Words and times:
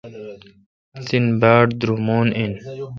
تن 1.05 1.25
باڑ 1.39 1.65
درومون 1.79 2.27
این۔ 2.37 2.51